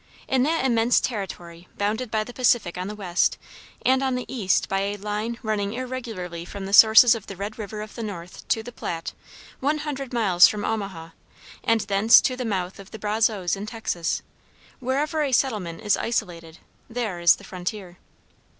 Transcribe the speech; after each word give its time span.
In 0.27 0.41
that 0.41 0.65
immense 0.65 0.99
territory 0.99 1.67
bounded 1.77 2.09
by 2.09 2.23
the 2.23 2.33
Pacific 2.33 2.75
on 2.75 2.87
the 2.87 2.95
west, 2.95 3.37
and 3.85 4.01
on 4.01 4.15
the 4.15 4.25
east 4.27 4.67
by 4.67 4.79
a 4.79 4.97
line 4.97 5.37
running 5.43 5.73
irregularly 5.75 6.43
from 6.43 6.65
the 6.65 6.73
sources 6.73 7.13
of 7.13 7.27
the 7.27 7.35
Red 7.35 7.59
River 7.59 7.83
of 7.83 7.93
the 7.93 8.01
North 8.01 8.47
to 8.47 8.63
the 8.63 8.71
Platte, 8.71 9.13
one 9.59 9.77
hundred 9.77 10.11
miles 10.11 10.47
from 10.47 10.65
Omaha, 10.65 11.09
and 11.63 11.81
thence 11.81 12.19
to 12.21 12.35
the 12.35 12.43
mouth 12.45 12.79
of 12.79 12.89
the 12.89 12.97
Brazos 12.97 13.55
in 13.55 13.67
Texas, 13.67 14.23
wherever 14.79 15.21
a 15.21 15.31
settlement 15.31 15.81
is 15.81 15.95
isolated, 15.95 16.57
there 16.89 17.19
is 17.19 17.35
the 17.35 17.43
frontier. 17.43 17.99